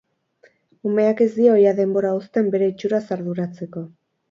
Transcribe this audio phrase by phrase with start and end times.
[0.91, 3.89] Umeak ez dio ia denbora uzten bere itxuraz arduratzeko.